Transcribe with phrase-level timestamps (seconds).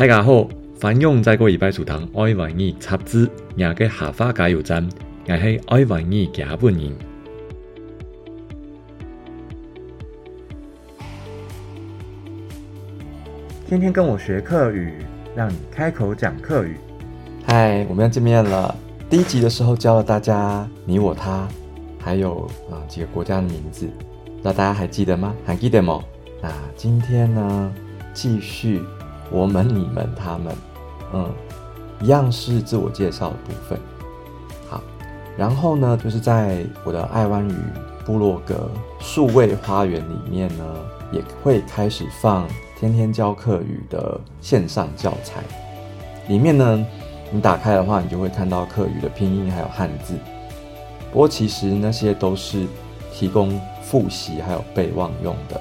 [0.00, 0.48] 大家好，
[0.80, 4.88] 欢迎再过礼拜收听爱玩意插枝廿个下花加油站，
[5.28, 6.90] 我是爱玩意加本人。
[13.68, 15.04] 天天跟我学客语，
[15.36, 16.76] 让你开口讲客语。
[17.44, 18.74] 嗨，我们要见面了。
[19.10, 21.46] 第一集的时候教了大家你我他，
[21.98, 23.86] 还有啊几个国家的名字，
[24.42, 25.36] 那大家还记得吗？
[25.44, 26.02] 还记得吗？
[26.40, 27.74] 那今天呢，
[28.14, 28.80] 继续
[29.30, 30.54] 我们、你们、他们，
[31.12, 31.28] 嗯，
[32.00, 33.78] 一样是自我介绍的部分。
[34.68, 34.82] 好，
[35.36, 37.54] 然后呢，就是在我的爱湾语
[38.04, 40.64] 部落格数位花园里面呢，
[41.12, 42.46] 也会开始放。
[42.78, 45.42] 天天教课语的线上教材
[46.28, 46.86] 里面呢，
[47.30, 50.14] 你打开的话，你就会看到课语的拼音还有汉字。
[51.12, 52.66] 不过其实那些都是
[53.12, 55.60] 提供复习还有备忘用的，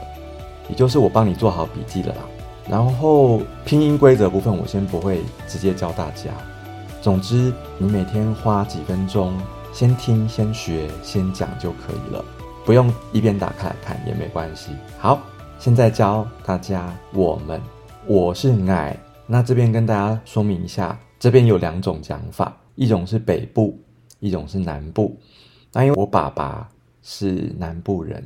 [0.69, 2.21] 也就是我帮你做好笔记了啦。
[2.69, 6.31] 然后拼音规则部分，我先不会直接教大家。
[7.01, 9.35] 总之，你每天花几分钟，
[9.73, 12.23] 先听、先学、先讲就可以了，
[12.65, 14.71] 不用一边打开来看也没关系。
[14.97, 15.19] 好。
[15.61, 17.61] 现在教大家，我们
[18.07, 23.77] 我是奶，那这边跟大家说明一下，这边有两种讲法，一种是北部，
[24.21, 25.19] 一种是南部。
[25.73, 26.69] 那因为我爸爸
[27.03, 28.23] 是南部人，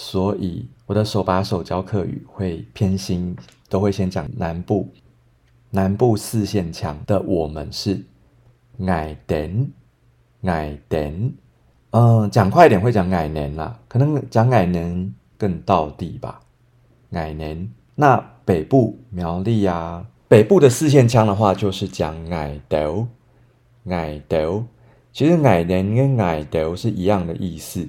[0.00, 3.36] 所以我的手把手教课语会偏心，
[3.68, 4.88] 都会先讲南部。
[5.70, 8.04] 南部四线腔的我们是
[8.86, 9.72] 矮点
[10.42, 11.32] 矮点，
[11.90, 15.12] 嗯，讲快一点会讲矮年啦，可能讲矮年。
[15.36, 16.40] 更到地吧，
[17.12, 17.68] 矮年。
[17.94, 23.06] 那北部苗栗啊，北部的四线腔的话，就是讲矮豆，
[23.88, 24.64] 矮豆。
[25.12, 27.88] 其实矮年跟矮豆是一样的意思，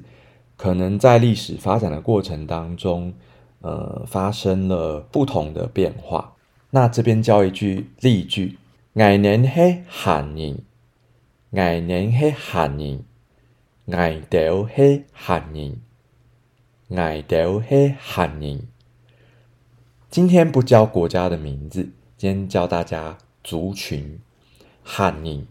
[0.59, 3.13] 可能在历史发展的过程当中，
[3.61, 6.33] 呃，发生了不同的变化。
[6.71, 8.57] 那这边教一句例句：
[8.95, 10.57] 矮年黑寒人，
[11.53, 13.05] 矮年黑寒人，
[13.91, 15.77] 矮豆嘿寒人。
[16.89, 18.67] 矮豆嘿汉人，
[20.09, 24.19] 今天不教国家的名字，今天教大家族群
[24.83, 25.47] 汉人。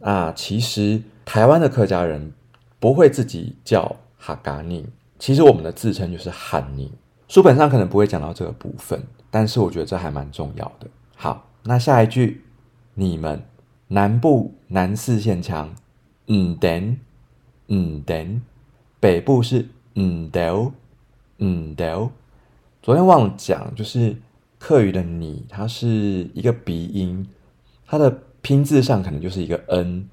[0.00, 2.32] 啊，其实台湾的客家人
[2.80, 4.84] 不会自己叫哈嘎尼，
[5.18, 6.92] 其实我们的自称就是汉尼。
[7.28, 10.86] 书本上可能不会讲到这个部分，但是我觉得这还蛮重要的。
[11.16, 12.44] 好，那下一句，
[12.94, 13.42] 你们
[13.88, 15.74] 南部南四线腔，
[16.26, 16.98] 嗯等
[17.68, 18.42] 嗯等，
[19.00, 19.68] 北部是。
[20.00, 20.72] 嗯等
[21.38, 22.08] 嗯等
[22.82, 24.14] 昨天忘了讲，就是
[24.56, 27.26] 客语的你，它是一个鼻音，
[27.84, 30.08] 它的拼字上可能就是一个 n，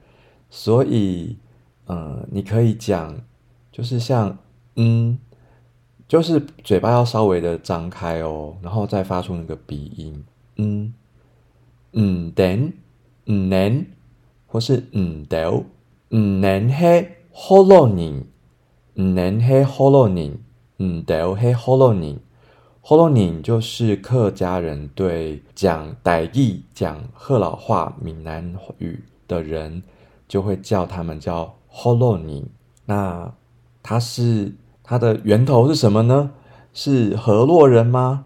[0.49, 1.37] 所以，
[1.85, 3.15] 嗯，你可以讲，
[3.75, 4.37] 就是像，
[4.77, 5.19] 嗯，
[6.07, 10.23] 就是嘴巴要稍微的张开哦，然后再发出那个鼻音，
[10.55, 10.93] 嗯，
[11.91, 12.71] 嗯，den，
[13.25, 13.87] 嗯，nen，
[14.47, 15.65] 或是嗯，del，
[16.11, 18.23] 嗯，nen he holoning。
[18.97, 20.37] 嗯，能黑 holoning，
[20.79, 29.83] 嗯，得黑 holoning，holoning 就是客家人对讲傣语、讲贺老话、闽南语的人，
[30.29, 32.45] 就会叫他们叫 holoning。
[32.85, 33.33] 那
[33.87, 34.51] 它是
[34.83, 36.31] 它的源头是什么呢？
[36.73, 38.25] 是河洛人吗？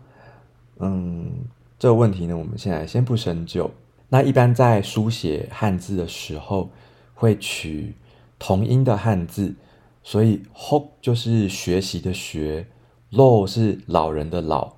[0.80, 1.30] 嗯，
[1.78, 3.70] 这个问题呢，我们现在先不深究。
[4.08, 6.70] 那一般在书写汉字的时候，
[7.14, 7.94] 会取
[8.40, 9.54] 同音的汉字。
[10.02, 12.66] 所以，ho 就是学习的学
[13.12, 14.76] ，lo 是老人的老。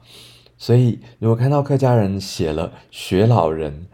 [0.57, 3.85] 所以，如果看到客家人写了“学老人”，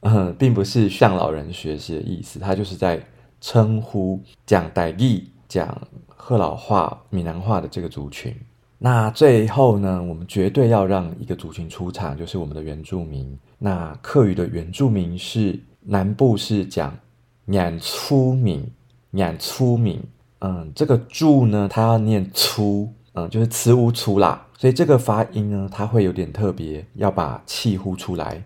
[0.00, 2.98] 嗯，并不是向老人学习的意思，他就是在
[3.42, 8.32] 称呼讲代义、讲鹤老话、闽南话的这个族群。
[8.78, 13.36] 那最后呢，我们绝对要让一个族群出场，就是我们的原住民。
[13.58, 16.96] 那客语的原住民是南部是讲
[17.44, 18.64] “念粗闽”，
[19.10, 20.00] 念粗闽。
[20.38, 28.42] 嗯，这个“住”呢，它要念粗，嗯，就是词无粗啦，所以这个发音呢，它会有点特别，要把气呼出来，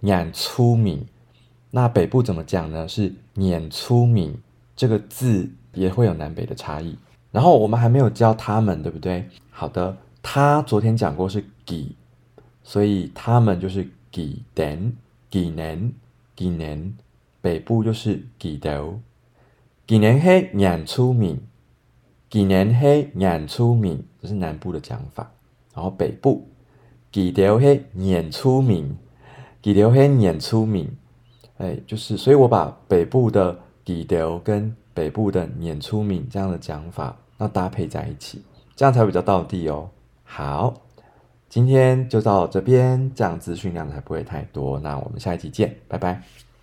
[0.00, 1.04] 念粗敏。
[1.70, 2.88] 那北部怎么讲呢？
[2.88, 4.34] 是念粗敏，
[4.76, 6.96] 这个字也会有南北的差异。
[7.32, 9.28] 然后我们还没有教他们，对不对？
[9.50, 11.96] 好的，他昨天讲过是几，
[12.62, 14.92] 所以他们就是几年、
[15.30, 15.92] 几年、
[16.36, 16.96] 几年，
[17.40, 19.00] 北部就是几头。
[19.86, 21.40] 几年黑眼出名，
[22.28, 25.30] 几年黑眼出名，这是南部的讲法。
[25.74, 26.48] 然后北部
[27.12, 28.96] 几条黑眼出名，
[29.62, 30.90] 几条黑眼出名，
[31.58, 33.56] 哎，就是所以我把北部的
[33.86, 38.42] 底调跟北部的碾出名这样的讲法，那搭配在一起，
[38.74, 39.88] 这样才比较到地哦。
[40.24, 40.74] 好，
[41.48, 44.80] 今天就到这边，这样资讯量才不会太多。
[44.80, 46.20] 那我们下一集见，拜拜。